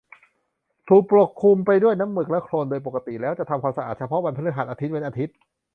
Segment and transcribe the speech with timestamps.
[0.89, 5.35] ถูกปกคลุมไปด้วยน้ำหมึกและโคลนโดยปกติแล้ว จะทำความสะอาดเฉพาะวันพฤหัส อาทิตย์เว้นอาทิตย์